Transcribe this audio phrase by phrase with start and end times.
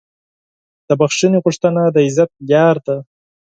[0.87, 2.97] د بښنې غوښتنه د عزت لاره ده.